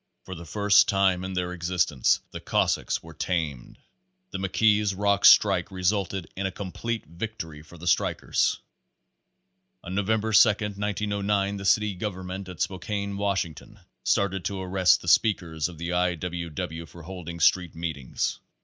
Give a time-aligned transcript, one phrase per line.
[0.23, 3.77] For the first time in their existence the cossaks were "tamed."
[4.31, 8.57] The McKees Rocks strike resulted in a complete victory for the strikers.
[9.83, 15.07] On November 2, 1909, the city government at Spo kane, Washington, started to arrest the
[15.07, 16.15] speakers of the I.
[16.15, 16.49] W.
[16.49, 16.87] W.
[16.87, 18.39] for holding street meetings.